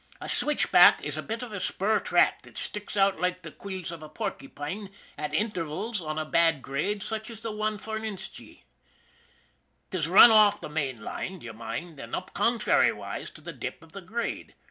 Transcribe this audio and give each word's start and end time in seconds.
A 0.19 0.27
switchback 0.27 1.03
is 1.03 1.15
a 1.15 1.21
bit 1.21 1.43
av 1.43 1.51
a 1.53 1.59
spur 1.59 1.99
track 1.99 2.41
that 2.41 2.57
sticks 2.57 2.97
out 2.97 3.19
loike 3.19 3.43
the 3.43 3.51
quills 3.51 3.91
av 3.91 4.01
a 4.01 4.09
porkypine 4.09 4.89
at 5.15 5.31
intervuls 5.31 6.01
on 6.01 6.17
a 6.17 6.25
bad 6.25 6.63
grade 6.63 7.03
such 7.03 7.29
as 7.29 7.41
the 7.41 7.51
wan 7.51 7.77
forninst 7.77 8.39
ye. 8.39 8.63
'Tis 9.91 10.07
run 10.07 10.31
off 10.31 10.59
the 10.59 10.69
main 10.69 11.03
line, 11.03 11.37
d'ye 11.37 11.51
mind, 11.51 11.99
an' 11.99 12.15
up 12.15 12.33
contrariwise 12.33 13.29
to 13.31 13.41
the 13.41 13.53
dip 13.53 13.83
av 13.83 13.91
the 13.91 14.01
grade. 14.01 14.55